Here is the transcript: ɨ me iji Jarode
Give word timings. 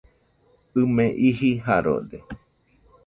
ɨ 0.79 0.81
me 0.95 1.05
iji 1.27 1.49
Jarode 1.65 2.17